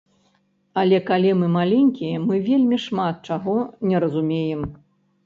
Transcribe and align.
Але 0.83 0.97
калі 1.09 1.33
мы 1.41 1.49
маленькія, 1.57 2.21
мы 2.27 2.39
вельмі 2.47 2.79
шмат 2.87 3.21
чаго 3.33 3.55
не 3.91 4.01
разумеем. 4.05 4.65